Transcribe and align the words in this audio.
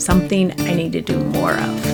something 0.00 0.58
I 0.62 0.74
need 0.74 0.92
to 0.92 1.00
do 1.00 1.18
more 1.18 1.52
of. 1.52 1.84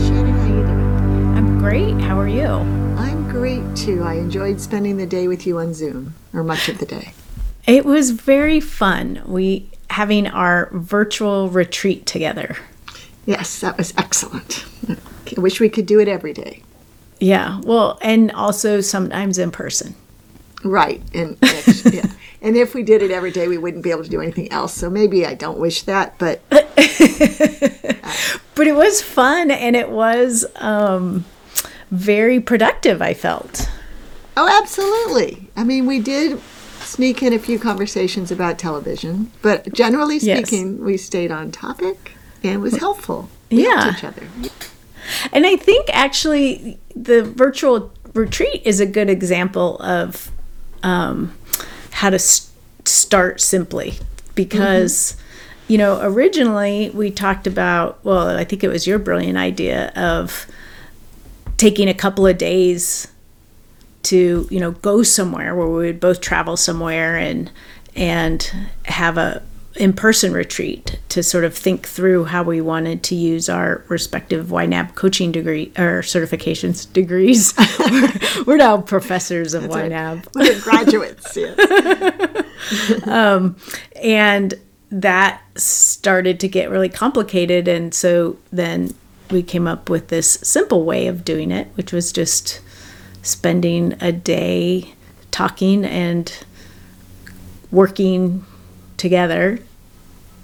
Shannon, 0.00 0.34
how 0.34 0.46
you 0.46 0.66
doing? 0.66 1.36
I'm 1.36 1.58
great. 1.58 2.00
How 2.00 2.18
are 2.18 2.28
you? 2.28 2.46
I'm 2.46 3.30
great 3.30 3.76
too. 3.76 4.02
I 4.02 4.14
enjoyed 4.14 4.60
spending 4.60 4.96
the 4.96 5.06
day 5.06 5.28
with 5.28 5.46
you 5.46 5.58
on 5.58 5.74
Zoom, 5.74 6.14
or 6.32 6.42
much 6.42 6.68
of 6.68 6.78
the 6.78 6.86
day. 6.86 7.12
It 7.66 7.84
was 7.84 8.10
very 8.10 8.58
fun. 8.60 9.22
We 9.26 9.70
having 9.90 10.26
our 10.26 10.70
virtual 10.72 11.50
retreat 11.50 12.06
together. 12.06 12.56
Yes, 13.26 13.60
that 13.60 13.76
was 13.76 13.92
excellent. 13.96 14.64
I 15.36 15.40
wish 15.40 15.60
we 15.60 15.68
could 15.68 15.86
do 15.86 16.00
it 16.00 16.08
every 16.08 16.32
day. 16.32 16.62
Yeah. 17.22 17.60
Well, 17.62 17.98
and 18.02 18.32
also 18.32 18.80
sometimes 18.80 19.38
in 19.38 19.50
person. 19.52 19.94
Right, 20.64 21.00
and 21.14 21.36
yeah, 21.92 22.06
and 22.40 22.56
if 22.56 22.74
we 22.74 22.82
did 22.82 23.00
it 23.02 23.10
every 23.10 23.30
day, 23.30 23.46
we 23.48 23.58
wouldn't 23.58 23.82
be 23.84 23.90
able 23.90 24.04
to 24.04 24.10
do 24.10 24.20
anything 24.20 24.50
else. 24.52 24.74
So 24.74 24.90
maybe 24.90 25.24
I 25.26 25.34
don't 25.34 25.58
wish 25.58 25.82
that, 25.84 26.18
but 26.18 26.40
But 28.54 28.66
it 28.66 28.74
was 28.76 29.02
fun 29.02 29.50
and 29.50 29.74
it 29.76 29.90
was 29.90 30.44
um 30.56 31.24
very 31.90 32.40
productive, 32.40 33.00
I 33.02 33.14
felt. 33.14 33.68
oh, 34.36 34.48
absolutely. 34.62 35.48
I 35.56 35.64
mean, 35.64 35.86
we 35.86 35.98
did 36.00 36.40
sneak 36.80 37.22
in 37.22 37.32
a 37.32 37.38
few 37.38 37.58
conversations 37.58 38.30
about 38.30 38.58
television, 38.58 39.30
but 39.42 39.72
generally 39.72 40.18
Yes. 40.18 40.48
speaking, 40.48 40.84
we 40.84 40.96
stayed 40.96 41.30
on 41.30 41.50
topic 41.52 42.12
and 42.42 42.60
was 42.62 42.76
helpful. 42.76 43.28
We 43.50 43.64
Yeah. 43.64 43.92
each 43.92 44.04
other. 44.04 44.22
And 45.32 45.46
I 45.46 45.56
think 45.56 45.88
actually 45.92 46.78
the 46.94 47.22
virtual 47.22 47.92
retreat 48.14 48.62
is 48.64 48.80
a 48.80 48.86
good 48.86 49.08
example 49.08 49.78
of 49.78 50.30
um, 50.82 51.34
how 51.92 52.10
to 52.10 52.16
s- 52.16 52.50
start 52.84 53.40
simply. 53.40 53.94
Because, 54.34 55.16
you 55.68 55.76
know, 55.78 56.00
originally 56.02 56.90
we 56.90 57.10
talked 57.10 57.46
about, 57.46 58.02
well, 58.04 58.28
I 58.28 58.44
think 58.44 58.64
it 58.64 58.68
was 58.68 58.86
your 58.86 58.98
brilliant 58.98 59.36
idea 59.38 59.92
of 59.94 60.46
taking 61.58 61.88
a 61.88 61.94
couple 61.94 62.26
of 62.26 62.38
days 62.38 63.08
to, 64.04 64.48
you 64.50 64.58
know, 64.58 64.72
go 64.72 65.02
somewhere 65.02 65.54
where 65.54 65.66
we 65.66 65.86
would 65.86 66.00
both 66.00 66.20
travel 66.20 66.56
somewhere 66.56 67.16
and, 67.16 67.50
and 67.94 68.50
have 68.86 69.18
a, 69.18 69.42
in-person 69.76 70.32
retreat 70.32 70.98
to 71.08 71.22
sort 71.22 71.44
of 71.44 71.56
think 71.56 71.86
through 71.86 72.24
how 72.24 72.42
we 72.42 72.60
wanted 72.60 73.02
to 73.02 73.14
use 73.14 73.48
our 73.48 73.84
respective 73.88 74.46
YNAB 74.46 74.94
coaching 74.94 75.32
degree 75.32 75.72
or 75.78 76.02
certifications 76.02 76.90
degrees. 76.92 77.54
we're, 77.78 78.44
we're 78.44 78.56
now 78.56 78.80
professors 78.80 79.54
of 79.54 79.64
YNAB. 79.64 80.26
We're 80.34 80.60
graduates, 80.60 81.36
yes. 81.36 81.58
Um, 83.06 83.56
and 83.96 84.54
that 84.90 85.42
started 85.56 86.38
to 86.40 86.48
get 86.48 86.70
really 86.70 86.88
complicated. 86.88 87.66
And 87.66 87.92
so 87.92 88.38
then 88.52 88.94
we 89.30 89.42
came 89.42 89.66
up 89.66 89.90
with 89.90 90.08
this 90.08 90.32
simple 90.42 90.84
way 90.84 91.06
of 91.06 91.24
doing 91.24 91.50
it, 91.50 91.68
which 91.74 91.92
was 91.92 92.12
just 92.12 92.60
spending 93.22 93.94
a 94.00 94.12
day 94.12 94.94
talking 95.30 95.84
and 95.84 96.44
working 97.70 98.44
together 99.02 99.58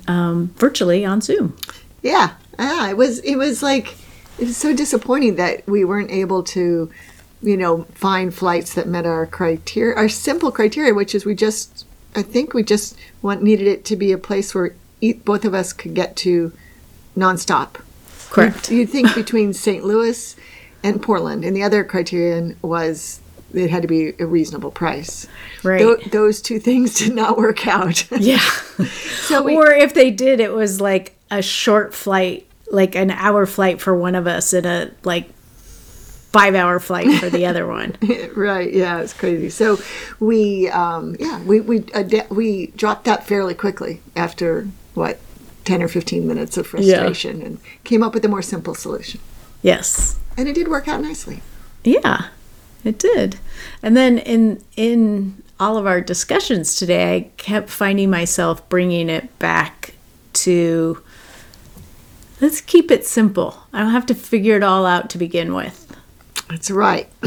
um, 0.08 0.48
virtually 0.56 1.04
on 1.04 1.20
Zoom. 1.20 1.56
Yeah, 2.02 2.34
yeah. 2.58 2.90
It 2.90 2.96
was. 2.96 3.20
It 3.20 3.36
was 3.36 3.62
like 3.62 3.94
it 4.38 4.46
was 4.46 4.56
so 4.56 4.74
disappointing 4.74 5.36
that 5.36 5.66
we 5.66 5.84
weren't 5.84 6.10
able 6.10 6.42
to, 6.42 6.90
you 7.40 7.56
know, 7.56 7.84
find 7.94 8.34
flights 8.34 8.74
that 8.74 8.88
met 8.88 9.06
our 9.06 9.26
criteria, 9.26 9.96
our 9.96 10.08
simple 10.08 10.50
criteria, 10.50 10.92
which 10.92 11.14
is 11.14 11.24
we 11.24 11.34
just. 11.34 11.86
I 12.16 12.22
think 12.22 12.52
we 12.52 12.62
just 12.64 12.98
want 13.22 13.42
needed 13.42 13.68
it 13.68 13.84
to 13.86 13.96
be 13.96 14.10
a 14.12 14.18
place 14.18 14.54
where 14.54 14.74
e- 15.00 15.12
both 15.12 15.44
of 15.44 15.54
us 15.54 15.72
could 15.72 15.94
get 15.94 16.16
to 16.16 16.52
nonstop. 17.16 17.80
Correct. 18.30 18.70
You'd 18.70 18.90
think 18.90 19.14
between 19.14 19.52
St. 19.52 19.84
Louis 19.84 20.34
and 20.82 21.00
Portland, 21.00 21.44
and 21.44 21.54
the 21.54 21.62
other 21.62 21.84
criterion 21.84 22.56
was 22.62 23.20
it 23.54 23.70
had 23.70 23.82
to 23.82 23.88
be 23.88 24.14
a 24.18 24.26
reasonable 24.26 24.70
price. 24.70 25.26
Right. 25.62 25.80
Tho- 25.80 25.96
those 26.10 26.40
two 26.42 26.58
things 26.58 26.94
did 26.98 27.14
not 27.14 27.36
work 27.38 27.66
out. 27.66 28.10
Yeah. 28.10 28.38
so 29.26 29.42
we, 29.42 29.56
or 29.56 29.70
if 29.70 29.94
they 29.94 30.10
did, 30.10 30.40
it 30.40 30.52
was 30.52 30.80
like 30.80 31.14
a 31.30 31.42
short 31.42 31.94
flight, 31.94 32.46
like 32.70 32.94
an 32.94 33.10
hour 33.10 33.46
flight 33.46 33.80
for 33.80 33.94
one 33.94 34.14
of 34.14 34.26
us 34.26 34.52
and 34.52 34.66
a 34.66 34.90
like 35.04 35.30
five 36.30 36.54
hour 36.54 36.78
flight 36.78 37.10
for 37.18 37.30
the 37.30 37.46
other 37.46 37.66
one. 37.66 37.96
right 38.36 38.70
yeah 38.74 39.00
it's 39.00 39.14
crazy 39.14 39.48
so 39.48 39.78
we 40.20 40.68
um 40.68 41.16
yeah 41.18 41.42
we 41.44 41.58
we 41.60 41.82
ad- 41.94 42.26
we 42.30 42.66
dropped 42.76 43.06
that 43.06 43.26
fairly 43.26 43.54
quickly 43.54 44.02
after 44.14 44.68
what 44.92 45.18
10 45.64 45.82
or 45.82 45.88
15 45.88 46.26
minutes 46.28 46.58
of 46.58 46.66
frustration 46.66 47.40
and 47.40 47.58
came 47.84 48.02
up 48.02 48.12
with 48.12 48.22
a 48.26 48.28
more 48.28 48.42
simple 48.42 48.74
solution 48.74 49.18
Yes. 49.62 50.18
and 50.36 50.46
it 50.48 50.54
did 50.54 50.68
work 50.68 50.86
out 50.86 51.00
nicely 51.00 51.40
Yeah, 51.82 52.28
it 52.88 52.98
did. 52.98 53.38
And 53.82 53.96
then 53.96 54.18
in 54.18 54.62
in 54.76 55.42
all 55.60 55.76
of 55.76 55.86
our 55.86 56.00
discussions 56.00 56.76
today, 56.76 57.16
I 57.16 57.30
kept 57.36 57.68
finding 57.70 58.10
myself 58.10 58.68
bringing 58.68 59.08
it 59.10 59.38
back 59.38 59.94
to 60.34 61.02
let's 62.40 62.60
keep 62.60 62.90
it 62.90 63.04
simple. 63.04 63.58
I 63.72 63.80
don't 63.80 63.90
have 63.92 64.06
to 64.06 64.14
figure 64.14 64.56
it 64.56 64.62
all 64.62 64.86
out 64.86 65.10
to 65.10 65.18
begin 65.18 65.54
with. 65.54 65.84
that's 66.48 66.70
right 66.70 67.08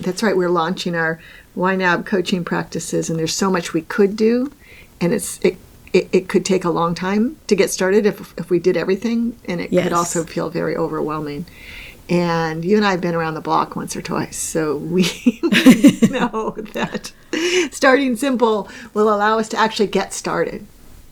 that's 0.00 0.22
right 0.22 0.36
we're 0.36 0.50
launching 0.50 0.94
our 0.94 1.18
YNAB 1.56 2.04
coaching 2.04 2.44
practices 2.44 3.08
and 3.08 3.18
there's 3.18 3.34
so 3.34 3.50
much 3.50 3.72
we 3.72 3.80
could 3.82 4.16
do 4.16 4.52
and 5.00 5.12
it's 5.14 5.38
it 5.42 5.56
it, 5.94 6.08
it 6.12 6.28
could 6.28 6.44
take 6.44 6.64
a 6.64 6.68
long 6.70 6.94
time 6.94 7.36
to 7.46 7.56
get 7.56 7.70
started 7.70 8.04
if, 8.04 8.34
if 8.36 8.50
we 8.50 8.58
did 8.58 8.76
everything 8.76 9.34
and 9.46 9.60
it 9.62 9.72
Yes. 9.72 9.84
could 9.84 9.92
also 9.94 10.24
feel 10.24 10.50
very 10.50 10.76
overwhelming 10.76 11.46
and 12.08 12.64
you 12.64 12.76
and 12.76 12.86
I 12.86 12.92
have 12.92 13.00
been 13.00 13.14
around 13.14 13.34
the 13.34 13.40
block 13.40 13.76
once 13.76 13.96
or 13.96 14.02
twice, 14.02 14.36
so 14.36 14.76
we 14.76 15.02
know 16.10 16.52
that 16.72 17.12
starting 17.72 18.16
simple 18.16 18.68
will 18.94 19.12
allow 19.12 19.38
us 19.38 19.48
to 19.50 19.58
actually 19.58 19.88
get 19.88 20.12
started. 20.12 20.66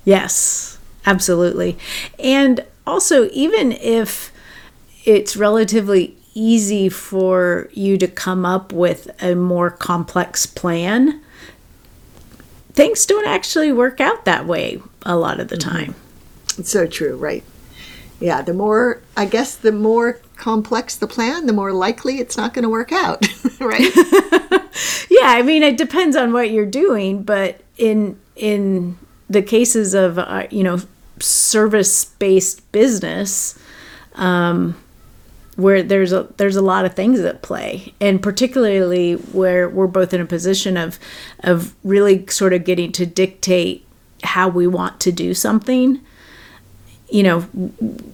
Yes, 0.05 0.79
absolutely. 1.07 1.77
And 2.19 2.65
also, 2.87 3.29
even 3.33 3.73
if 3.73 4.33
it's 5.05 5.37
relatively 5.37 6.17
easy 6.35 6.89
for 6.89 7.69
you 7.73 7.97
to 7.99 8.09
come 8.09 8.45
up 8.45 8.73
with 8.73 9.11
a 9.23 9.35
more 9.35 9.71
complex 9.71 10.47
plan, 10.47 11.21
things 12.73 13.07
don't 13.07 13.27
actually 13.27 13.73
work 13.73 14.01
out 14.01 14.25
that 14.25 14.47
way 14.47 14.81
a 15.05 15.17
lot 15.17 15.41
of 15.41 15.49
the 15.49 15.57
mm-hmm. 15.57 15.71
time. 15.71 15.95
It's 16.59 16.71
so 16.71 16.87
true, 16.87 17.17
right? 17.17 17.45
Yeah, 18.25 18.41
the 18.41 18.55
more, 18.55 19.03
I 19.19 19.27
guess, 19.27 19.55
the 19.55 19.71
more 19.71 20.19
complex 20.37 20.97
the 20.97 21.07
plan, 21.07 21.45
the 21.45 21.53
more 21.53 21.75
likely 21.75 22.21
it's 22.21 22.39
not 22.39 22.55
going 22.55 22.63
to 22.63 22.71
work 22.71 22.91
out, 22.91 23.27
right? 23.61 23.93
Yeah, 25.09 25.29
I 25.29 25.43
mean 25.43 25.63
it 25.63 25.77
depends 25.77 26.17
on 26.17 26.33
what 26.33 26.51
you're 26.51 26.67
doing, 26.67 27.23
but 27.23 27.61
in 27.79 28.19
in 28.35 28.99
the 29.31 29.43
cases 29.43 29.95
of 29.95 30.19
uh, 30.19 30.49
you 30.51 30.65
know 30.65 30.81
service-based 31.21 32.73
business 32.73 33.57
um 34.17 34.77
where 35.55 35.83
there's 35.83 36.13
a 36.13 36.25
there's 36.39 36.57
a 36.57 36.63
lot 36.63 36.85
of 36.85 36.95
things 36.95 37.21
at 37.21 37.41
play 37.41 37.95
and 38.01 38.21
particularly 38.21 39.15
where 39.15 39.69
we're 39.69 39.87
both 39.87 40.13
in 40.13 40.21
a 40.21 40.27
position 40.27 40.77
of 40.77 40.99
of 41.41 41.75
really 41.85 42.27
sort 42.27 42.53
of 42.53 42.65
getting 42.65 42.91
to 42.91 43.07
dictate 43.07 43.87
how 44.25 44.49
we 44.49 44.67
want 44.67 44.99
to 45.01 45.13
do 45.13 45.33
something 45.33 46.01
you 47.15 47.23
know 47.23 47.47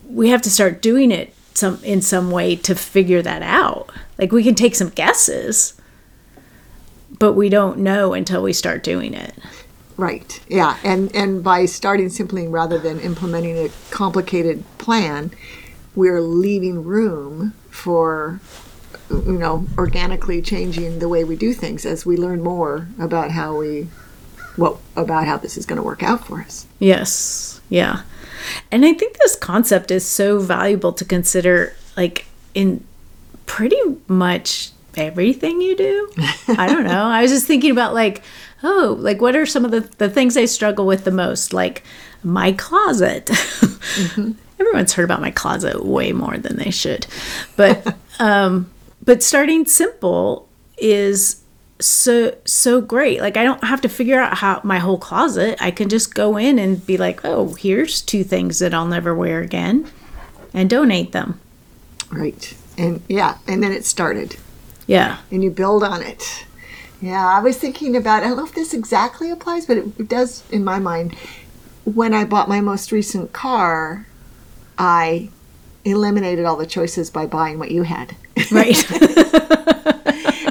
we 0.09 0.29
have 0.29 0.43
to 0.43 0.51
start 0.51 0.83
doing 0.83 1.11
it 1.11 1.35
some 1.55 1.83
in 1.83 2.01
some 2.01 2.31
way 2.31 2.55
to 2.55 2.75
figure 2.75 3.23
that 3.23 3.43
out 3.43 3.91
like 4.19 4.33
we 4.33 4.43
can 4.43 4.55
take 4.55 4.75
some 4.75 4.91
guesses 4.91 5.81
but 7.19 7.33
we 7.33 7.49
don't 7.49 7.79
know 7.79 8.13
until 8.13 8.43
we 8.43 8.53
start 8.53 8.83
doing 8.83 9.15
it 9.15 9.35
Right. 9.97 10.41
Yeah, 10.49 10.79
and 10.83 11.15
and 11.15 11.45
by 11.45 11.67
starting 11.67 12.09
simply 12.09 12.49
rather 12.49 12.79
than 12.79 13.01
implementing 13.01 13.59
a 13.59 13.69
complicated 13.91 14.65
plan, 14.79 15.31
we're 15.95 16.23
leaving 16.23 16.83
room 16.85 17.53
for 17.69 18.41
you 19.11 19.33
know, 19.33 19.67
organically 19.77 20.41
changing 20.41 21.01
the 21.01 21.09
way 21.09 21.25
we 21.25 21.37
do 21.37 21.53
things 21.53 21.85
as 21.85 22.07
we 22.07 22.17
learn 22.17 22.43
more 22.43 22.89
about 22.99 23.31
how 23.31 23.57
we, 23.57 23.89
what 24.57 24.79
about 24.97 25.27
how 25.27 25.37
this 25.37 25.57
is 25.57 25.67
going 25.67 25.77
to 25.77 25.83
work 25.83 26.03
out 26.03 26.27
for 26.27 26.41
us. 26.41 26.67
Yes. 26.79 27.61
Yeah. 27.69 28.03
And 28.71 28.85
I 28.85 28.93
think 28.95 29.19
this 29.19 29.37
concept 29.37 29.91
is 29.91 30.07
so 30.07 30.39
valuable 30.39 30.93
to 30.93 31.05
consider, 31.05 31.75
like, 31.97 32.27
in 32.55 32.85
pretty 33.47 33.81
much 34.09 34.71
everything 34.97 35.61
you 35.61 35.77
do. 35.77 36.11
I 36.49 36.67
don't 36.69 36.85
know. 36.85 37.05
I 37.05 37.23
was 37.23 37.31
just 37.31 37.47
thinking 37.47 37.71
about, 37.71 37.95
like, 37.95 38.23
oh, 38.63 38.97
like, 38.99 39.21
what 39.21 39.37
are 39.37 39.47
some 39.47 39.65
of 39.65 39.71
the, 39.71 39.81
the 39.99 40.11
things 40.11 40.37
I 40.37 40.45
struggle 40.45 40.87
with 40.87 41.05
the 41.05 41.11
most? 41.11 41.53
Like, 41.53 41.83
my 42.23 42.53
closet. 42.53 43.31
Mm-hmm. 43.91 44.33
Everyone's 44.61 44.93
heard 44.93 45.05
about 45.05 45.21
my 45.21 45.33
closet 45.33 45.85
way 45.85 46.13
more 46.13 46.39
than 46.39 46.57
they 46.57 46.71
should. 46.71 47.09
But, 47.57 47.97
um, 48.21 48.71
but 49.03 49.21
starting 49.21 49.67
simple 49.67 50.49
is 50.79 51.40
so 51.81 52.37
so 52.45 52.81
great. 52.81 53.21
Like 53.21 53.37
i 53.37 53.45
don't 53.45 53.63
have 53.65 53.81
to 53.83 53.89
figure 53.89 54.21
out 54.21 54.39
how 54.39 54.61
my 54.65 54.79
whole 54.79 54.99
closet. 54.99 55.57
I 55.61 55.71
can 55.71 55.89
just 55.89 56.15
go 56.15 56.37
in 56.37 56.59
and 56.59 56.85
be 56.87 56.97
like 56.97 57.25
oh 57.25 57.55
here's 57.55 58.03
two 58.03 58.25
things 58.25 58.59
that 58.59 58.75
i'll 58.75 58.87
never 58.87 59.15
wear 59.15 59.41
again 59.41 59.91
and 60.53 60.69
donate 60.69 61.13
them. 61.13 61.41
Right. 62.11 62.57
And 62.79 63.03
yeah 63.09 63.39
and 63.47 63.63
then 63.63 63.73
it 63.73 63.85
started. 63.85 64.37
Yeah. 64.87 65.19
And 65.31 65.45
you 65.45 65.51
build 65.51 65.83
on 65.83 66.03
it. 66.03 66.47
Yeah 67.01 67.27
i 67.27 67.41
was 67.41 67.57
thinking 67.57 67.97
about 67.97 68.23
i 68.23 68.29
don't 68.29 68.37
know 68.37 68.45
if 68.45 68.55
this 68.55 68.75
exactly 68.75 69.31
applies 69.31 69.67
but 69.67 69.79
it, 69.79 69.87
it 69.99 70.09
does 70.09 70.43
in 70.51 70.65
my 70.65 70.79
mind. 70.79 71.15
When 71.85 72.15
i 72.15 72.25
bought 72.25 72.49
my 72.49 72.61
most 72.61 72.93
recent 72.93 73.33
car 73.33 74.07
i 74.79 75.31
eliminated 75.85 76.45
all 76.45 76.57
the 76.57 76.67
choices 76.67 77.11
by 77.11 77.27
buying 77.27 77.59
what 77.59 77.71
you 77.71 77.85
had. 77.85 78.15
Right 78.51 78.77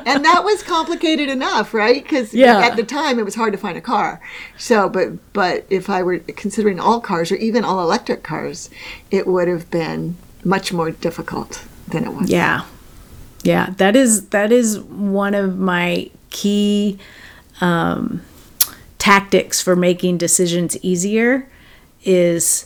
and 0.10 0.26
that 0.26 0.44
was 0.44 0.64
complicated 0.64 1.30
enough, 1.30 1.74
right? 1.74 2.02
Because 2.04 2.34
Yeah. 2.34 2.60
at 2.60 2.76
the 2.76 2.84
time 2.84 3.20
it 3.20 3.26
was 3.26 3.36
hard 3.36 3.52
to 3.54 3.58
find 3.60 3.78
a 3.78 3.82
car. 3.82 4.20
So, 4.58 4.90
but 4.90 5.08
but 5.34 5.66
if 5.70 5.90
I 5.90 6.04
were 6.04 6.20
considering 6.20 6.80
all 6.80 7.00
cars 7.00 7.32
or 7.32 7.36
even 7.36 7.64
all 7.64 7.80
electric 7.82 8.24
cars, 8.24 8.70
it 9.12 9.26
would 9.28 9.48
have 9.48 9.70
been 9.72 10.16
much 10.44 10.72
more 10.74 10.92
difficult 10.92 11.64
than 11.88 12.04
it 12.06 12.14
was. 12.14 12.30
yeah 12.30 12.62
yeah 13.44 13.74
that 13.78 13.96
is 13.96 14.28
that 14.30 14.52
is 14.52 14.80
one 14.80 15.34
of 15.34 15.58
my 15.58 16.10
key 16.30 16.98
um, 17.62 18.22
tactics 18.98 19.62
for 19.62 19.76
making 19.76 20.18
decisions 20.18 20.78
easier 20.84 21.48
is 22.04 22.66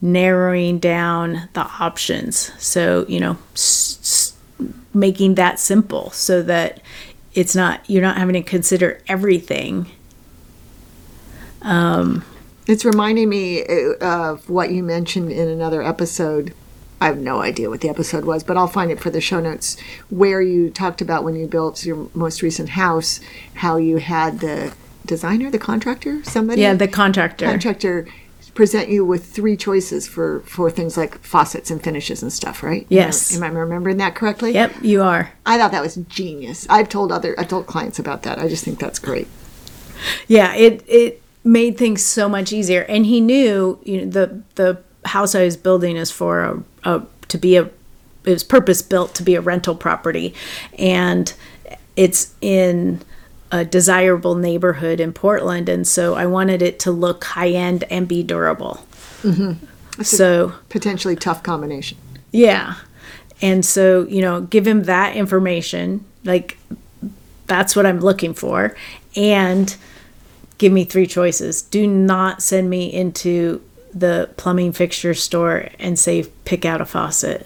narrowing 0.00 0.78
down 0.78 1.48
the 1.52 1.60
options 1.80 2.50
so 2.58 3.04
you 3.08 3.20
know 3.20 3.36
s- 3.54 3.98
s- 4.00 4.32
making 4.94 5.34
that 5.36 5.58
simple 5.58 6.10
so 6.10 6.42
that 6.42 6.80
it's 7.34 7.54
not 7.54 7.88
you're 7.88 8.02
not 8.02 8.16
having 8.16 8.34
to 8.34 8.42
consider 8.42 9.00
everything. 9.08 9.86
It's 12.66 12.84
reminding 12.84 13.28
me 13.28 13.64
uh, 13.64 13.94
of 14.00 14.48
what 14.48 14.70
you 14.70 14.82
mentioned 14.82 15.30
in 15.32 15.48
another 15.48 15.82
episode. 15.82 16.54
I 17.00 17.06
have 17.06 17.18
no 17.18 17.40
idea 17.40 17.68
what 17.68 17.80
the 17.80 17.88
episode 17.88 18.24
was, 18.24 18.44
but 18.44 18.56
I'll 18.56 18.68
find 18.68 18.92
it 18.92 19.00
for 19.00 19.10
the 19.10 19.20
show 19.20 19.40
notes 19.40 19.76
where 20.08 20.40
you 20.40 20.70
talked 20.70 21.00
about 21.00 21.24
when 21.24 21.34
you 21.34 21.48
built 21.48 21.84
your 21.84 22.08
most 22.14 22.42
recent 22.42 22.70
house, 22.70 23.18
how 23.54 23.76
you 23.76 23.96
had 23.96 24.38
the 24.38 24.72
designer, 25.04 25.50
the 25.50 25.58
contractor, 25.58 26.22
somebody, 26.22 26.62
yeah 26.62 26.74
the 26.74 26.86
contractor. 26.86 27.46
Contractor 27.46 28.06
present 28.54 28.88
you 28.88 29.04
with 29.04 29.24
three 29.24 29.56
choices 29.56 30.06
for 30.06 30.40
for 30.40 30.70
things 30.70 30.96
like 30.96 31.18
faucets 31.22 31.70
and 31.70 31.82
finishes 31.82 32.22
and 32.22 32.32
stuff, 32.32 32.62
right? 32.62 32.86
Yes. 32.88 33.34
Am 33.36 33.42
I, 33.42 33.46
am 33.48 33.56
I 33.56 33.60
remembering 33.60 33.96
that 33.98 34.14
correctly? 34.14 34.52
yep 34.52 34.72
you 34.82 35.02
are 35.02 35.32
I 35.46 35.56
thought 35.58 35.72
that 35.72 35.82
was 35.82 35.96
genius. 36.08 36.66
I've 36.68 36.88
told 36.88 37.10
other 37.12 37.34
I've 37.38 37.48
told 37.48 37.66
clients 37.66 37.98
about 37.98 38.22
that. 38.24 38.38
I 38.38 38.48
just 38.48 38.64
think 38.64 38.78
that's 38.78 38.98
great. 38.98 39.28
yeah 40.28 40.54
it 40.54 40.82
it 40.88 41.22
made 41.44 41.76
things 41.78 42.04
so 42.04 42.28
much 42.28 42.52
easier 42.52 42.82
and 42.82 43.06
he 43.06 43.20
knew 43.20 43.78
you 43.84 43.98
know 44.04 44.10
the 44.10 44.42
the 44.56 44.78
house 45.06 45.34
i 45.34 45.42
was 45.44 45.56
building 45.56 45.96
is 45.96 46.10
for 46.10 46.40
a, 46.44 46.62
a 46.84 47.02
to 47.28 47.38
be 47.38 47.56
a 47.56 47.62
it 48.24 48.30
was 48.30 48.44
purpose 48.44 48.82
built 48.82 49.14
to 49.14 49.22
be 49.24 49.34
a 49.34 49.40
rental 49.40 49.74
property 49.74 50.32
and 50.78 51.34
it's 51.96 52.34
in 52.40 53.00
a 53.52 53.64
desirable 53.64 54.34
neighborhood 54.34 54.98
in 54.98 55.12
portland 55.12 55.68
and 55.68 55.86
so 55.86 56.14
i 56.14 56.26
wanted 56.26 56.60
it 56.62 56.78
to 56.80 56.90
look 56.90 57.22
high 57.24 57.50
end 57.50 57.84
and 57.90 58.08
be 58.08 58.22
durable 58.22 58.84
mm-hmm. 59.22 60.02
so 60.02 60.52
Potentially 60.68 61.14
tough 61.14 61.42
combination. 61.42 61.98
yeah. 62.32 62.74
And 63.44 63.64
so, 63.66 64.06
you 64.06 64.20
know, 64.22 64.42
give 64.42 64.66
him 64.68 64.84
that 64.84 65.16
information, 65.16 66.04
like 66.22 66.56
that's 67.48 67.74
what 67.74 67.86
I'm 67.86 67.98
looking 67.98 68.34
for, 68.34 68.76
and 69.16 69.76
give 70.58 70.72
me 70.72 70.84
three 70.84 71.08
choices. 71.08 71.60
Do 71.60 71.88
not 71.88 72.40
send 72.40 72.70
me 72.70 72.92
into 72.92 73.60
the 73.92 74.30
plumbing 74.36 74.70
fixture 74.72 75.12
store 75.12 75.68
and 75.80 75.98
say 75.98 76.22
pick 76.44 76.64
out 76.64 76.80
a 76.80 76.84
faucet 76.84 77.44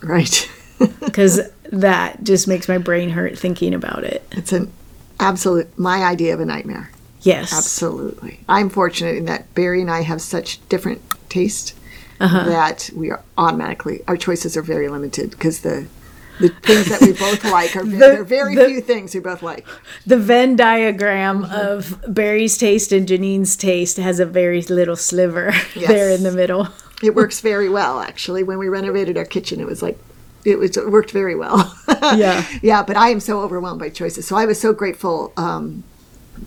Right. 0.00 0.48
because 1.00 1.40
that 1.72 2.22
just 2.22 2.46
makes 2.46 2.68
my 2.68 2.78
brain 2.78 3.10
hurt 3.10 3.36
thinking 3.36 3.74
about 3.74 4.04
it. 4.04 4.24
it's 4.30 4.52
an 4.52 4.70
absolute 5.20 5.78
my 5.78 6.02
idea 6.04 6.34
of 6.34 6.40
a 6.40 6.44
nightmare. 6.44 6.90
Yes. 7.22 7.52
Absolutely. 7.56 8.40
I'm 8.48 8.68
fortunate 8.68 9.16
in 9.16 9.24
that 9.26 9.52
Barry 9.54 9.80
and 9.80 9.90
I 9.90 10.02
have 10.02 10.20
such 10.20 10.66
different 10.68 11.00
taste 11.28 11.74
Uh-huh. 12.20 12.44
that 12.44 12.90
we 12.94 13.10
are 13.10 13.22
automatically 13.36 14.00
our 14.06 14.16
choices 14.16 14.56
are 14.56 14.62
very 14.62 14.88
limited 14.88 15.30
because 15.30 15.60
the 15.60 15.86
the 16.40 16.48
things 16.48 16.88
that 16.88 17.00
we 17.00 17.12
both 17.12 17.44
like 17.58 17.74
are 17.76 17.84
there 17.84 18.20
are 18.20 18.24
very 18.24 18.54
the- 18.54 18.66
few 18.66 18.80
things 18.80 19.14
we 19.14 19.20
both 19.20 19.42
like. 19.42 19.66
The 20.06 20.16
Venn 20.18 20.56
diagram 20.56 21.44
of 21.44 22.02
Barry's 22.08 22.56
taste 22.58 22.92
and 22.92 23.06
Janine's 23.08 23.56
taste 23.56 23.96
has 23.98 24.20
a 24.20 24.26
very 24.26 24.62
little 24.62 24.96
sliver 24.96 25.52
there 25.76 26.10
in 26.10 26.22
the 26.24 26.32
middle. 26.32 26.68
It 27.02 27.14
works 27.14 27.40
very 27.40 27.68
well 27.68 28.00
actually. 28.00 28.42
When 28.42 28.58
we 28.58 28.68
renovated 28.68 29.16
our 29.16 29.24
kitchen, 29.24 29.60
it 29.60 29.66
was 29.66 29.80
like 29.82 29.98
it 30.44 30.58
was 30.58 30.76
it 30.76 30.90
worked 30.90 31.10
very 31.10 31.34
well. 31.34 31.76
Yeah. 32.16 32.46
yeah. 32.60 32.82
But 32.82 32.98
I 32.98 33.08
am 33.08 33.18
so 33.18 33.40
overwhelmed 33.40 33.80
by 33.80 33.88
choices. 33.88 34.26
So 34.26 34.36
I 34.36 34.44
was 34.44 34.60
so 34.60 34.74
grateful 34.74 35.32
um, 35.38 35.84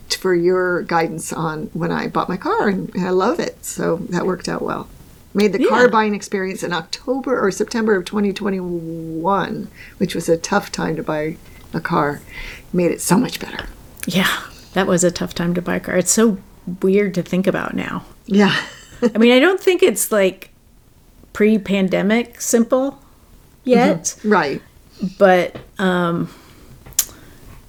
for 0.08 0.32
your 0.32 0.82
guidance 0.82 1.32
on 1.32 1.64
when 1.72 1.90
I 1.90 2.06
bought 2.06 2.28
my 2.28 2.36
car, 2.36 2.68
and, 2.68 2.94
and 2.94 3.04
I 3.04 3.10
love 3.10 3.40
it. 3.40 3.64
So 3.64 3.96
that 4.10 4.24
worked 4.24 4.48
out 4.48 4.62
well. 4.62 4.88
Made 5.34 5.52
the 5.52 5.66
car 5.66 5.88
buying 5.88 6.14
experience 6.14 6.62
in 6.62 6.72
October 6.72 7.44
or 7.44 7.50
September 7.50 7.96
of 7.96 8.04
2021, 8.04 9.68
which 9.98 10.14
was 10.14 10.28
a 10.28 10.36
tough 10.36 10.70
time 10.70 10.94
to 10.94 11.02
buy 11.02 11.36
a 11.74 11.80
car, 11.80 12.20
made 12.72 12.92
it 12.92 13.00
so 13.00 13.18
much 13.18 13.40
better. 13.40 13.66
Yeah, 14.06 14.44
that 14.74 14.86
was 14.86 15.02
a 15.02 15.10
tough 15.10 15.34
time 15.34 15.54
to 15.54 15.62
buy 15.62 15.76
a 15.76 15.80
car. 15.80 15.96
It's 15.96 16.12
so 16.12 16.38
weird 16.82 17.14
to 17.14 17.22
think 17.22 17.46
about 17.46 17.74
now. 17.74 18.04
Yeah. 18.26 18.56
I 19.02 19.18
mean, 19.18 19.32
I 19.32 19.40
don't 19.40 19.60
think 19.60 19.82
it's 19.82 20.12
like 20.12 20.50
pre 21.32 21.58
pandemic 21.58 22.40
simple 22.40 23.02
yet, 23.68 24.18
right. 24.24 24.62
but 25.18 25.56
um, 25.78 26.28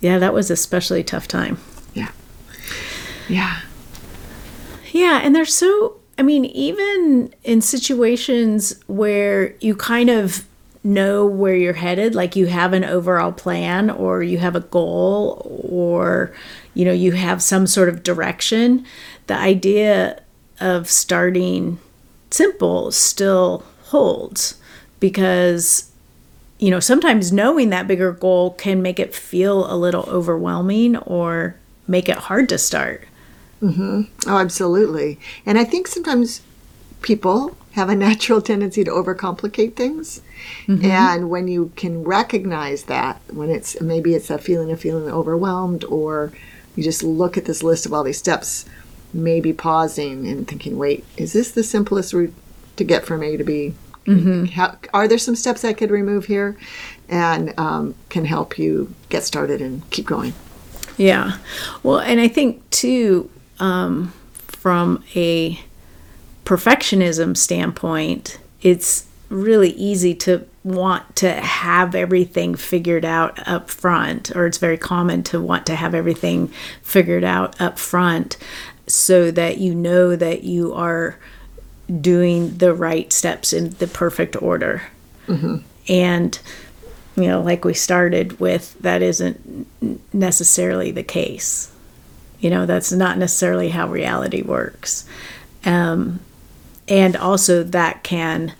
yeah, 0.02 0.18
that 0.20 0.34
was 0.34 0.50
especially 0.50 1.04
tough 1.04 1.28
time. 1.28 1.58
Yeah. 1.94 2.12
Yeah. 3.28 3.60
Yeah, 4.92 5.20
and 5.24 5.36
they're 5.36 5.46
so, 5.46 5.98
I 6.18 6.24
mean, 6.24 6.46
even 6.46 7.34
in 7.44 7.62
situations 7.62 8.80
where 8.88 9.54
you 9.60 9.76
kind 9.76 10.10
of 10.10 10.46
know 10.84 11.26
where 11.26 11.56
you're 11.56 11.74
headed, 11.74 12.16
like 12.16 12.36
you 12.36 12.48
have 12.48 12.74
an 12.74 12.84
overall 12.84 13.32
plan 13.32 13.90
or 13.90 14.24
you 14.24 14.38
have 14.38 14.56
a 14.56 14.62
goal 14.62 15.46
or, 15.70 16.34
you 16.74 16.86
know, 16.86 16.94
you 16.94 17.12
have 17.12 17.44
some 17.44 17.68
sort 17.68 17.90
of 17.90 18.02
direction, 18.02 18.86
the 19.28 19.36
idea 19.36 20.22
of 20.60 20.90
starting 20.90 21.78
simple 22.32 22.92
still 22.92 23.64
holds 23.84 24.60
because 25.00 25.89
you 26.60 26.70
know 26.70 26.80
sometimes 26.80 27.32
knowing 27.32 27.70
that 27.70 27.88
bigger 27.88 28.12
goal 28.12 28.52
can 28.52 28.82
make 28.82 29.00
it 29.00 29.16
feel 29.16 29.72
a 29.72 29.76
little 29.76 30.04
overwhelming 30.04 30.96
or 30.98 31.56
make 31.88 32.08
it 32.08 32.18
hard 32.18 32.48
to 32.50 32.58
start 32.58 33.06
Mm-hmm. 33.62 34.30
Oh, 34.30 34.38
absolutely. 34.38 35.20
And 35.46 35.58
I 35.58 35.64
think 35.64 35.88
sometimes 35.88 36.42
people 37.02 37.58
have 37.74 37.90
a 37.90 37.96
natural 38.08 38.42
tendency 38.42 38.84
to 38.84 38.92
overcomplicate 38.92 39.76
things. 39.76 40.22
And 40.68 41.30
when 41.30 41.48
you 41.48 41.72
can 41.76 42.04
recognize 42.04 42.84
that, 42.84 43.22
when 43.32 43.50
it's 43.50 43.80
maybe 43.82 44.16
it's 44.16 44.30
a 44.30 44.38
feeling 44.38 44.72
of 44.72 44.80
feeling 44.80 45.12
overwhelmed, 45.12 45.84
or 45.86 46.32
you 46.76 46.84
just 46.84 47.04
look 47.04 47.38
at 47.38 47.46
this 47.46 47.64
list 47.64 47.86
of 47.86 47.94
all 47.94 48.04
these 48.04 48.18
steps, 48.18 48.66
maybe 49.14 49.52
pausing 49.52 50.28
and 50.28 50.48
thinking, 50.48 50.78
wait, 50.78 51.04
is 51.18 51.34
this 51.34 51.52
the 51.52 51.64
simplest 51.64 52.14
route 52.14 52.34
to 52.78 52.84
get 52.84 53.06
from 53.06 53.24
A 53.24 53.36
to 53.36 53.44
B? 53.44 53.74
How, 54.48 54.78
are 54.94 55.08
there 55.08 55.18
some 55.18 55.36
steps 55.36 55.64
I 55.64 55.74
could 55.74 55.92
remove 55.92 56.26
here? 56.26 56.58
And 57.08 57.58
um, 57.60 57.96
can 58.10 58.26
help 58.26 58.58
you 58.58 58.94
get 59.10 59.24
started 59.24 59.62
and 59.62 59.88
keep 59.90 60.06
going. 60.06 60.34
Yeah. 60.98 61.38
Well, 61.82 62.00
and 62.00 62.20
I 62.20 62.28
think 62.28 62.70
too, 62.70 63.30
um, 63.60 64.14
from 64.34 65.04
a 65.16 65.60
perfectionism 66.46 67.38
standpoint, 67.38 68.40
it's 68.62 69.08
really 69.30 69.72
easy 69.72 70.14
to 70.16 70.46
want 70.64 71.16
to 71.16 71.32
have 71.32 71.96
everything 71.96 72.56
figured 72.56 73.06
out 73.06 73.48
up 73.48 73.70
front, 73.70 74.36
or 74.36 74.46
it's 74.46 74.58
very 74.58 74.78
common 74.78 75.24
to 75.24 75.40
want 75.40 75.66
to 75.68 75.76
have 75.76 75.96
everything 75.96 76.48
figured 76.82 77.24
out 77.24 77.60
up 77.62 77.80
front 77.80 78.38
so 78.88 79.32
that 79.32 79.60
you 79.60 79.74
know 79.74 80.16
that 80.16 80.44
you 80.44 80.74
are 80.74 81.18
doing 82.02 82.58
the 82.58 82.74
right 82.74 83.12
steps 83.12 83.52
in 83.54 83.72
the 83.72 83.88
perfect 83.88 84.42
order. 84.42 84.84
And, 85.88 86.40
you 87.16 87.24
know, 87.28 87.42
like 87.42 87.64
we 87.66 87.74
started 87.74 88.40
with, 88.40 88.76
that 88.80 89.02
isn't 89.02 89.68
necessarily 90.14 90.92
the 90.92 91.04
case. 91.04 91.72
You 92.40 92.50
know, 92.50 92.66
that's 92.66 92.92
not 92.92 93.18
necessarily 93.18 93.70
how 93.70 93.88
reality 93.90 94.42
works. 94.42 95.06
Um, 95.66 96.20
and 96.88 97.16
also, 97.16 97.64
that 97.64 98.04
can, 98.04 98.54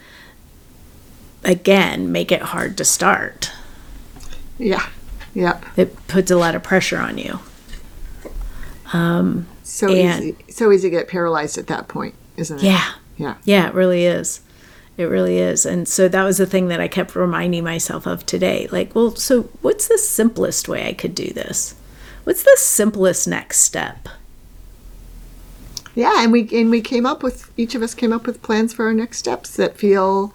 again, 1.44 2.12
make 2.12 2.32
it 2.32 2.42
hard 2.42 2.78
to 2.78 2.86
start. 2.86 3.52
Yeah. 4.58 4.88
Yep. 5.34 5.66
It 5.78 6.08
puts 6.08 6.30
a 6.30 6.36
lot 6.36 6.54
of 6.56 6.62
pressure 6.64 6.98
on 6.98 7.18
you. 7.18 7.40
So 8.92 9.88
And- 9.88 10.24
easy. 10.24 10.36
So 10.50 10.72
easy 10.72 10.90
to 10.90 10.98
get 10.98 11.08
paralyzed 11.08 11.58
at 11.58 11.68
that 11.68 11.88
point, 11.88 12.16
isn't 12.38 12.58
it? 12.60 12.64
Yeah. 12.64 12.92
Yeah. 13.20 13.36
Yeah, 13.44 13.68
it 13.68 13.76
really 13.76 14.06
is. 14.06 14.42
It 14.98 15.04
really 15.04 15.38
is. 15.38 15.66
And 15.66 15.88
so 15.88 16.08
that 16.08 16.24
was 16.24 16.38
the 16.38 16.46
thing 16.46 16.70
that 16.70 16.82
I 16.82 16.88
kept 16.88 17.16
reminding 17.16 17.64
myself 17.64 18.08
of 18.08 18.26
today. 18.26 18.68
Like, 18.72 18.96
well, 18.96 19.16
so 19.16 19.44
what's 19.62 19.88
the 19.88 19.98
simplest 19.98 20.68
way 20.68 20.88
I 20.88 20.94
could 20.94 21.14
do 21.14 21.32
this? 21.32 21.76
What's 22.24 22.44
the 22.44 22.56
simplest 22.58 23.28
next 23.28 23.60
step? 23.60 24.10
Yeah, 25.96 26.24
and 26.24 26.32
we 26.32 26.48
and 26.54 26.70
we 26.70 26.82
came 26.82 27.06
up 27.06 27.24
with 27.24 27.52
each 27.58 27.76
of 27.76 27.82
us 27.82 27.94
came 27.94 28.14
up 28.14 28.26
with 28.26 28.42
plans 28.42 28.74
for 28.74 28.86
our 28.86 28.94
next 28.94 29.18
steps 29.18 29.56
that 29.58 29.78
feel 29.78 30.34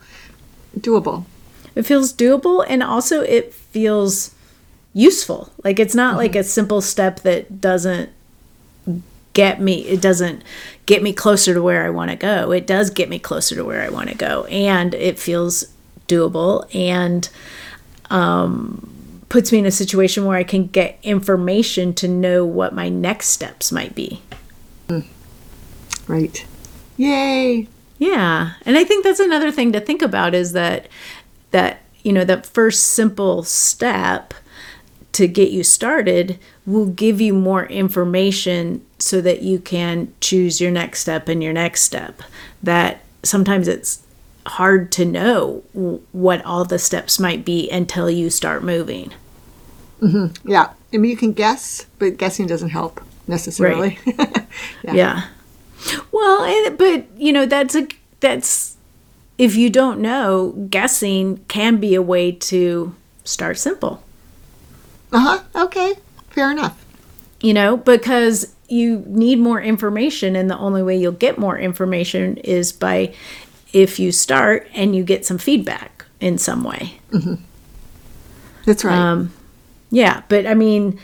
doable. 0.79 1.25
It 1.75 1.85
feels 1.85 2.13
doable 2.13 2.65
and 2.69 2.83
also 2.83 3.23
it 3.23 3.55
feels 3.55 4.35
useful. 4.93 5.51
Like 5.63 5.79
it's 5.79 5.95
not 5.95 6.13
mm-hmm. 6.13 6.19
like 6.19 6.37
a 6.37 6.45
simple 6.45 6.81
step 6.81 7.21
that 7.21 7.61
doesn't 7.61 8.11
get 9.35 9.61
me 9.61 9.87
it 9.87 10.01
doesn't 10.01 10.43
get 10.87 11.03
me 11.03 11.13
closer 11.13 11.55
to 11.55 11.63
where 11.63 11.85
I 11.85 11.91
want 11.91 12.11
to 12.11 12.17
go. 12.17 12.51
It 12.51 12.67
does 12.67 12.91
get 12.91 13.09
me 13.09 13.19
closer 13.19 13.55
to 13.57 13.65
where 13.65 13.83
I 13.83 13.91
want 13.91 14.09
to 14.09 14.15
go 14.17 14.45
and 14.47 14.95
it 14.95 15.19
feels 15.19 15.67
doable 16.09 16.73
and 16.75 17.29
um 18.11 18.91
puts 19.29 19.51
me 19.51 19.59
in 19.59 19.67
a 19.67 19.71
situation 19.71 20.25
where 20.25 20.37
I 20.37 20.45
can 20.45 20.69
get 20.69 20.99
information 21.03 21.93
to 21.95 22.07
know 22.09 22.45
what 22.45 22.75
my 22.75 22.89
next 22.89 23.29
steps 23.29 23.73
might 23.73 23.95
be. 23.95 24.23
Right. 26.07 26.47
Yay. 26.97 27.69
Yeah. 27.99 28.53
And 28.65 28.77
I 28.77 28.85
think 28.85 29.05
that's 29.05 29.21
another 29.21 29.51
thing 29.51 29.73
to 29.73 29.81
think 29.81 30.03
about 30.03 30.35
is 30.35 30.53
that 30.53 30.89
that 31.51 31.83
you 32.03 32.13
know 32.13 32.25
that 32.25 32.47
first 32.47 32.89
simple 32.89 33.43
step 33.43 34.35
to 35.13 35.27
get 35.27 35.51
you 35.51 35.63
started 35.63 36.39
will 36.67 36.87
give 36.87 37.21
you 37.21 37.35
more 37.35 37.67
information 37.67 38.85
so 38.99 39.21
that 39.21 39.43
you 39.43 39.59
can 39.59 40.13
choose 40.21 40.61
your 40.61 40.71
next 40.71 41.01
step 41.01 41.29
and 41.29 41.43
your 41.43 41.53
next 41.53 41.83
step. 41.83 42.23
That 42.63 43.01
sometimes 43.23 43.69
it's 43.69 44.03
hard 44.47 44.91
to 44.93 45.05
know 45.05 45.63
what 46.13 46.45
all 46.45 46.65
the 46.65 46.79
steps 46.79 47.19
might 47.19 47.45
be 47.45 47.71
until 47.71 48.11
you 48.11 48.31
start 48.31 48.63
moving. 48.63 49.13
Yeah. 50.45 50.71
I 50.93 50.97
mean, 50.99 51.11
you 51.11 51.17
can 51.17 51.33
guess, 51.33 51.87
but 51.99 52.19
guessing 52.19 52.47
doesn't 52.47 52.71
help 52.71 53.01
necessarily. 53.27 53.99
Yeah. 54.93 55.25
Well, 56.13 56.45
and, 56.45 56.79
but 56.79 57.07
you 57.17 57.33
know 57.33 57.47
that's 57.47 57.75
a 57.75 57.89
that's 58.21 58.77
if 59.39 59.57
you 59.57 59.69
don't 59.71 60.01
know, 60.01 60.53
guessing 60.71 61.45
can 61.49 61.79
be 61.79 61.95
a 61.95 62.03
way 62.03 62.33
to 62.33 62.95
start 63.25 63.59
simple. 63.59 64.03
uh 65.13 65.19
huh. 65.19 65.65
Okay. 65.65 65.95
Fair 66.35 66.51
enough. 66.51 66.85
You 67.41 67.55
know, 67.55 67.77
because 67.77 68.55
you 68.69 69.05
need 69.07 69.39
more 69.39 69.61
information 69.61 70.35
and 70.35 70.51
the 70.51 70.57
only 70.59 70.83
way 70.83 70.97
you'll 70.97 71.13
get 71.13 71.39
more 71.39 71.59
information 71.59 72.39
is 72.39 72.73
by 72.73 73.15
if 73.73 73.99
you 73.99 74.11
start 74.13 74.69
and 74.75 74.97
you 74.97 75.05
get 75.05 75.27
some 75.27 75.39
feedback 75.39 76.05
in 76.21 76.39
some 76.39 76.65
way. 76.65 76.99
That's 78.65 78.85
right. 78.85 78.97
Um, 78.97 79.33
yeah, 79.91 80.23
but 80.29 80.47
I 80.47 80.55
mean, 80.55 80.99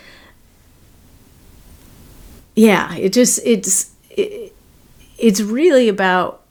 yeah, 2.55 2.95
it 2.97 3.13
just 3.13 3.41
it's 3.45 3.93
it, 4.11 4.55
it's 5.19 5.41
really 5.41 5.89
about 5.89 6.43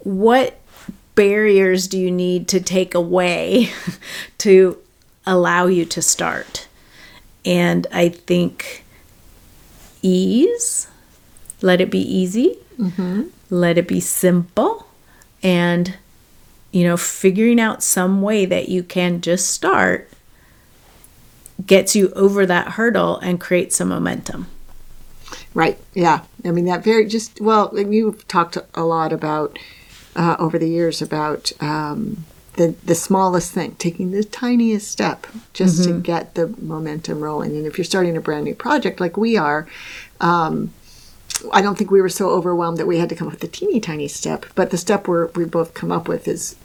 what 0.00 0.58
barriers 1.14 1.86
do 1.86 1.98
you 1.98 2.10
need 2.10 2.48
to 2.48 2.60
take 2.60 2.94
away 2.94 3.70
to 4.38 4.78
allow 5.26 5.66
you 5.66 5.84
to 5.84 6.00
start, 6.00 6.65
and 7.46 7.86
I 7.92 8.10
think 8.10 8.84
ease, 10.02 10.88
let 11.62 11.80
it 11.80 11.90
be 11.90 12.00
easy, 12.00 12.58
let 13.48 13.78
it 13.78 13.88
be 13.88 14.00
simple, 14.00 14.86
and 15.42 15.96
you 16.72 16.84
know, 16.84 16.98
figuring 16.98 17.58
out 17.58 17.82
some 17.82 18.20
way 18.20 18.44
that 18.44 18.68
you 18.68 18.82
can 18.82 19.22
just 19.22 19.48
start 19.48 20.10
gets 21.64 21.96
you 21.96 22.10
over 22.10 22.44
that 22.44 22.72
hurdle 22.72 23.16
and 23.18 23.40
creates 23.40 23.76
some 23.76 23.88
momentum. 23.88 24.46
Right. 25.54 25.78
Yeah. 25.94 26.22
I 26.44 26.50
mean, 26.50 26.66
that 26.66 26.84
very 26.84 27.06
just, 27.06 27.40
well, 27.40 27.72
you've 27.74 28.28
talked 28.28 28.58
a 28.74 28.82
lot 28.82 29.12
about 29.12 29.58
uh, 30.14 30.36
over 30.38 30.58
the 30.58 30.68
years 30.68 31.00
about 31.00 31.50
um, 31.60 32.24
the, 32.56 32.74
the 32.84 32.94
smallest 32.94 33.52
thing, 33.52 33.74
taking 33.76 34.10
the 34.10 34.24
tiniest 34.24 34.90
step 34.90 35.26
just 35.52 35.84
to 35.84 36.00
get 36.00 36.34
the 36.34 36.48
momentum 36.58 37.20
rolling. 37.20 37.52
And 37.56 37.66
if 37.66 37.76
you're 37.78 37.84
starting 37.84 38.16
a 38.16 38.20
brand 38.20 38.44
new 38.44 38.54
project 38.54 38.98
like 39.00 39.16
we 39.16 39.36
are, 39.36 39.66
um, 40.20 40.72
I 41.52 41.60
don't 41.60 41.76
think 41.76 41.90
we 41.90 42.00
were 42.00 42.08
so 42.08 42.30
overwhelmed 42.30 42.78
that 42.78 42.86
we 42.86 42.98
had 42.98 43.08
to 43.10 43.14
come 43.14 43.28
up 43.28 43.34
with 43.34 43.44
a 43.44 43.48
teeny 43.48 43.78
tiny 43.80 44.08
step, 44.08 44.46
but 44.54 44.70
the 44.70 44.78
step 44.78 45.06
we're, 45.06 45.26
we 45.28 45.44
both 45.44 45.74
come 45.74 45.92
up 45.92 46.08
with 46.08 46.26
is 46.26 46.56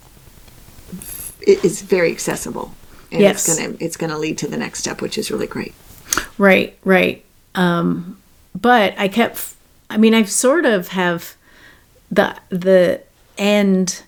it 1.42 1.64
is 1.66 1.82
very 1.82 2.12
accessible. 2.12 2.74
And 3.12 3.22
Yes. 3.22 3.48
it's 3.48 3.60
gonna 3.60 3.76
it's 3.80 3.98
gonna 3.98 4.18
lead 4.18 4.38
to 4.38 4.48
the 4.48 4.58
next 4.58 4.80
step, 4.80 5.02
which 5.02 5.18
is 5.18 5.30
really 5.30 5.48
great. 5.48 5.74
Right, 6.38 6.78
right. 6.86 7.24
Um, 7.56 8.18
but 8.60 8.94
I 8.98 9.10
kept, 9.10 9.56
I 9.90 9.98
mean, 9.98 10.14
I've 10.14 10.30
sort 10.32 10.66
of 10.66 10.90
have 10.90 11.36
the 12.10 12.38
the 12.50 13.02
end 13.38 14.04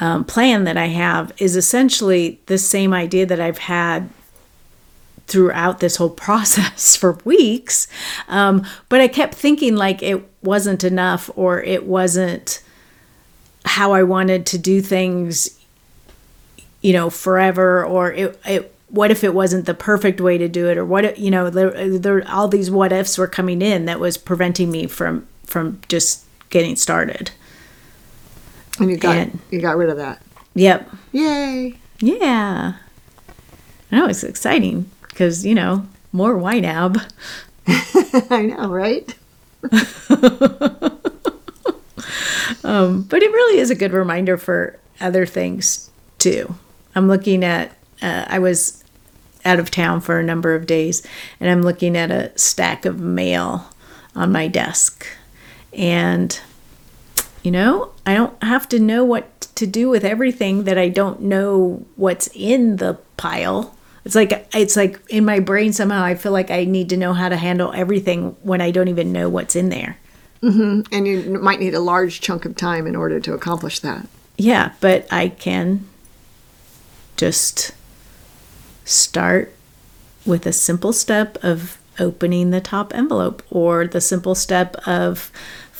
um, 0.00 0.24
plan 0.24 0.64
that 0.64 0.76
I 0.76 0.86
have 0.86 1.32
is 1.38 1.56
essentially 1.56 2.40
the 2.46 2.58
same 2.58 2.92
idea 2.92 3.26
that 3.26 3.40
I've 3.40 3.58
had 3.58 4.08
throughout 5.26 5.78
this 5.78 5.96
whole 5.96 6.10
process 6.26 6.96
for 6.96 7.12
weeks. 7.24 7.86
Um, 8.28 8.66
but 8.88 9.00
I 9.00 9.08
kept 9.08 9.34
thinking 9.34 9.76
like 9.76 10.02
it 10.02 10.26
wasn't 10.42 10.82
enough 10.82 11.30
or 11.36 11.62
it 11.62 11.86
wasn't 11.86 12.62
how 13.64 13.92
I 13.92 14.02
wanted 14.02 14.46
to 14.46 14.58
do 14.58 14.80
things, 14.80 15.60
you 16.80 16.92
know, 16.92 17.10
forever 17.10 17.84
or 17.84 18.12
it, 18.12 18.40
it 18.46 18.74
what 18.88 19.10
if 19.12 19.22
it 19.22 19.34
wasn't 19.34 19.66
the 19.66 19.74
perfect 19.74 20.20
way 20.20 20.36
to 20.36 20.48
do 20.48 20.68
it 20.68 20.76
or 20.76 20.84
what 20.84 21.16
you 21.16 21.30
know 21.30 21.48
there, 21.48 21.98
there 21.98 22.28
all 22.28 22.48
these 22.48 22.70
what 22.72 22.92
ifs 22.92 23.16
were 23.16 23.28
coming 23.28 23.62
in 23.62 23.84
that 23.84 24.00
was 24.00 24.18
preventing 24.18 24.70
me 24.70 24.86
from 24.86 25.26
from 25.44 25.80
just 25.88 26.24
getting 26.48 26.74
started. 26.74 27.30
And 28.80 28.90
you 28.90 28.96
got 28.96 29.16
And- 29.16 29.38
you 29.50 29.60
got 29.60 29.76
rid 29.76 29.90
of 29.90 29.96
that. 29.98 30.22
Yep. 30.54 30.90
Yay. 31.12 31.76
Yeah. 32.00 32.72
I 33.92 33.96
know 33.96 34.06
it's 34.06 34.24
exciting 34.24 34.90
because, 35.08 35.44
you 35.46 35.54
know, 35.54 35.86
more 36.12 36.34
YNAB. 36.34 37.00
I 38.30 38.42
know, 38.46 38.68
right? 38.68 39.14
But 42.62 43.22
it 43.22 43.32
really 43.32 43.58
is 43.58 43.70
a 43.70 43.74
good 43.74 43.92
reminder 43.92 44.36
for 44.36 44.78
other 45.00 45.26
things 45.26 45.90
too. 46.18 46.54
I'm 46.94 47.08
looking 47.08 47.44
at, 47.44 47.72
uh, 48.02 48.24
I 48.28 48.38
was 48.38 48.84
out 49.44 49.58
of 49.58 49.70
town 49.70 50.00
for 50.00 50.18
a 50.18 50.22
number 50.22 50.54
of 50.54 50.66
days 50.66 51.04
and 51.40 51.50
I'm 51.50 51.62
looking 51.62 51.96
at 51.96 52.10
a 52.10 52.36
stack 52.38 52.84
of 52.84 53.00
mail 53.00 53.68
on 54.14 54.30
my 54.32 54.46
desk. 54.48 55.06
And, 55.72 56.38
you 57.42 57.50
know, 57.50 57.92
I 58.06 58.14
don't 58.14 58.42
have 58.42 58.68
to 58.70 58.78
know 58.78 59.04
what 59.04 59.40
to 59.54 59.66
do 59.66 59.88
with 59.88 60.04
everything 60.04 60.64
that 60.64 60.78
I 60.78 60.88
don't 60.88 61.22
know 61.22 61.84
what's 61.96 62.28
in 62.34 62.76
the 62.76 62.94
pile. 63.16 63.74
It's 64.04 64.14
like 64.14 64.48
it's 64.54 64.76
like 64.76 65.00
in 65.08 65.24
my 65.24 65.40
brain 65.40 65.72
somehow 65.72 66.02
I 66.02 66.14
feel 66.14 66.32
like 66.32 66.50
I 66.50 66.64
need 66.64 66.88
to 66.90 66.96
know 66.96 67.12
how 67.12 67.28
to 67.28 67.36
handle 67.36 67.72
everything 67.74 68.36
when 68.42 68.60
I 68.60 68.70
don't 68.70 68.88
even 68.88 69.12
know 69.12 69.28
what's 69.28 69.56
in 69.56 69.68
there. 69.68 69.98
Mm-hmm. 70.42 70.94
And 70.94 71.06
you 71.06 71.38
might 71.38 71.60
need 71.60 71.74
a 71.74 71.80
large 71.80 72.20
chunk 72.20 72.44
of 72.44 72.56
time 72.56 72.86
in 72.86 72.96
order 72.96 73.20
to 73.20 73.34
accomplish 73.34 73.80
that. 73.80 74.06
Yeah, 74.38 74.72
but 74.80 75.06
I 75.12 75.28
can 75.28 75.86
just 77.16 77.72
start 78.86 79.52
with 80.24 80.46
a 80.46 80.52
simple 80.52 80.94
step 80.94 81.36
of 81.42 81.78
opening 81.98 82.50
the 82.50 82.60
top 82.60 82.94
envelope 82.94 83.42
or 83.50 83.86
the 83.86 84.00
simple 84.00 84.34
step 84.34 84.76
of 84.86 85.30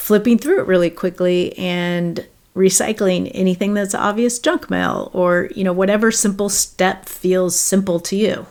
flipping 0.01 0.39
through 0.39 0.59
it 0.61 0.67
really 0.67 0.91
quickly 0.91 1.57
and 1.59 2.27
recycling 2.57 3.31
anything 3.35 3.75
that's 3.75 3.95
obvious 3.95 4.39
junk 4.39 4.71
mail 4.71 5.11
or, 5.13 5.49
you 5.55 5.63
know, 5.63 5.73
whatever 5.73 6.11
simple 6.11 6.49
step 6.49 7.07
feels 7.07 7.55
simple 7.55 8.01
to 8.01 8.17
you. 8.17 8.47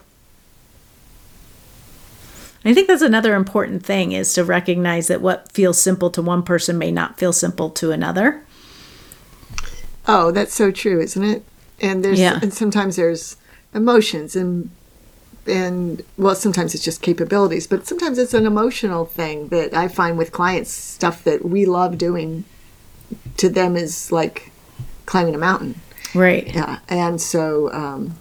I 2.64 2.74
think 2.74 2.88
that's 2.88 3.02
another 3.02 3.36
important 3.36 3.84
thing 3.86 4.12
is 4.12 4.34
to 4.34 4.44
recognize 4.44 5.08
that 5.08 5.22
what 5.22 5.52
feels 5.52 5.80
simple 5.82 6.10
to 6.12 6.22
one 6.22 6.44
person 6.44 6.78
may 6.78 6.92
not 6.92 7.18
feel 7.18 7.34
simple 7.34 7.70
to 7.72 7.92
another. 7.92 8.44
Oh, 10.08 10.32
that's 10.32 10.54
so 10.54 10.72
true, 10.72 11.02
isn't 11.02 11.24
it? 11.24 11.44
And 11.82 12.04
there's 12.04 12.20
Yeah. 12.20 12.40
and 12.42 12.54
sometimes 12.54 12.96
there's 12.96 13.38
emotions 13.74 14.36
and 14.36 14.70
and 15.50 16.04
well, 16.18 16.36
sometimes 16.36 16.74
it's 16.76 16.84
just 16.84 17.02
capabilities, 17.02 17.68
but 17.68 17.88
sometimes 17.88 18.18
it's 18.18 18.34
an 18.34 18.46
emotional 18.46 19.06
thing 19.06 19.50
that 19.50 19.74
I 19.74 19.88
find 19.88 20.18
with 20.18 20.32
clients 20.32 20.72
stuff 20.72 21.24
that 21.24 21.44
we 21.44 21.66
love 21.66 21.98
doing 21.98 22.46
to 23.38 23.50
them 23.50 23.76
is 23.76 24.12
like 24.12 24.52
climbing 25.06 25.36
a 25.36 25.40
mountain. 25.40 25.76
Right. 26.14 26.48
Yeah, 26.54 26.80
and 26.88 27.20
so 27.22 27.72
um, 27.74 28.16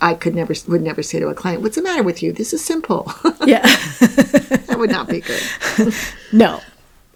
I 0.00 0.14
could 0.14 0.34
never 0.34 0.54
would 0.68 0.82
never 0.82 1.02
say 1.02 1.20
to 1.20 1.28
a 1.28 1.34
client, 1.34 1.62
"What's 1.62 1.76
the 1.76 1.82
matter 1.82 2.02
with 2.02 2.22
you? 2.22 2.32
This 2.32 2.52
is 2.52 2.64
simple." 2.64 3.12
Yeah. 3.46 3.60
that 3.60 4.76
would 4.78 4.90
not 4.90 5.06
be 5.06 5.20
good. 5.20 5.42
no. 6.32 6.60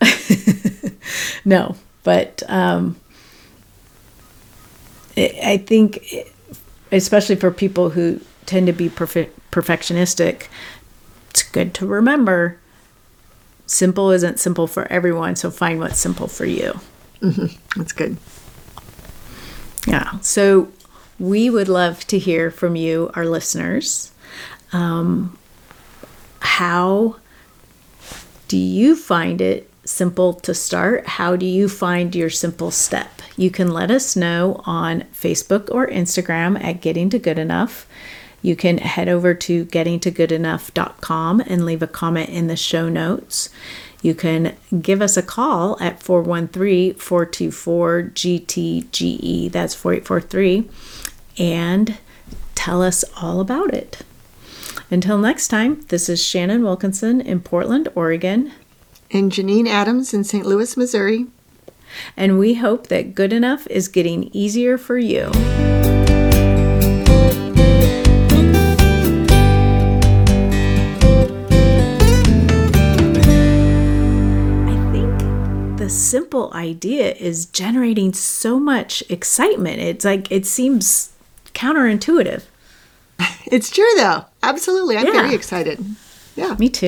no. 1.44 1.74
But 2.04 2.42
um, 2.48 2.96
I 5.16 5.62
think, 5.66 6.04
especially 6.92 7.36
for 7.36 7.50
people 7.50 7.90
who 7.90 8.20
tend 8.44 8.66
to 8.66 8.72
be 8.72 8.90
perfe- 8.90 9.30
perfectionistic, 9.50 10.46
it's 11.30 11.42
good 11.42 11.74
to 11.74 11.86
remember 11.86 12.58
simple 13.68 14.10
isn't 14.10 14.40
simple 14.40 14.66
for 14.66 14.90
everyone. 14.90 15.36
So 15.36 15.50
find 15.50 15.78
what's 15.78 15.98
simple 15.98 16.26
for 16.26 16.44
you. 16.44 16.80
That's 17.76 17.92
good. 17.92 18.16
Yeah. 19.86 20.18
So 20.20 20.72
we 21.18 21.50
would 21.50 21.68
love 21.68 22.06
to 22.08 22.18
hear 22.18 22.50
from 22.50 22.76
you, 22.76 23.10
our 23.14 23.26
listeners. 23.26 24.12
Um, 24.72 25.38
how 26.40 27.16
do 28.48 28.56
you 28.56 28.96
find 28.96 29.40
it 29.40 29.70
simple 29.84 30.34
to 30.34 30.54
start? 30.54 31.06
How 31.06 31.36
do 31.36 31.46
you 31.46 31.68
find 31.68 32.14
your 32.14 32.30
simple 32.30 32.70
step? 32.70 33.10
You 33.36 33.50
can 33.50 33.72
let 33.72 33.90
us 33.90 34.16
know 34.16 34.62
on 34.64 35.02
Facebook 35.12 35.70
or 35.70 35.86
Instagram 35.86 36.62
at 36.62 36.80
Getting 36.80 37.10
to 37.10 37.18
Good 37.18 37.38
Enough. 37.38 37.86
You 38.42 38.56
can 38.56 38.78
head 38.78 39.08
over 39.08 39.34
to 39.34 39.64
gettingtogoodenough.com 39.66 41.40
and 41.40 41.64
leave 41.64 41.82
a 41.82 41.86
comment 41.86 42.28
in 42.30 42.46
the 42.46 42.56
show 42.56 42.88
notes. 42.88 43.50
You 44.00 44.14
can 44.14 44.56
give 44.80 45.02
us 45.02 45.16
a 45.16 45.22
call 45.22 45.76
at 45.80 46.02
413 46.02 46.94
424 46.94 48.02
GTGE. 48.14 49.50
That's 49.50 49.74
4843. 49.74 50.68
And 51.38 51.98
tell 52.54 52.82
us 52.82 53.04
all 53.20 53.40
about 53.40 53.74
it. 53.74 54.02
Until 54.90 55.18
next 55.18 55.48
time, 55.48 55.82
this 55.88 56.08
is 56.08 56.24
Shannon 56.24 56.62
Wilkinson 56.62 57.20
in 57.20 57.40
Portland, 57.40 57.88
Oregon. 57.94 58.52
And 59.10 59.32
Janine 59.32 59.66
Adams 59.66 60.14
in 60.14 60.22
St. 60.22 60.46
Louis, 60.46 60.76
Missouri. 60.76 61.26
And 62.16 62.38
we 62.38 62.54
hope 62.54 62.86
that 62.88 63.14
good 63.14 63.32
enough 63.32 63.66
is 63.68 63.88
getting 63.88 64.24
easier 64.34 64.78
for 64.78 64.98
you. 64.98 65.30
Simple 76.10 76.50
idea 76.54 77.12
is 77.14 77.46
generating 77.46 78.12
so 78.12 78.58
much 78.58 79.02
excitement. 79.08 79.78
It's 79.80 80.04
like 80.04 80.30
it 80.30 80.44
seems 80.46 81.12
counterintuitive. 81.54 82.42
It's 83.50 83.70
true, 83.70 83.92
though. 83.96 84.24
Absolutely. 84.42 84.96
I'm 84.98 85.06
Yeah. 85.06 85.12
very 85.22 85.34
excited. 85.34 85.78
Yeah. 86.36 86.54
Me 86.58 86.68
too. 86.68 86.86